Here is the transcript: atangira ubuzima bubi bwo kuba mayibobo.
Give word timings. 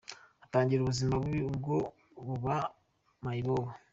atangira 0.45 0.79
ubuzima 0.83 1.13
bubi 1.21 1.41
bwo 1.55 1.77
kuba 2.19 2.55
mayibobo. 3.23 3.71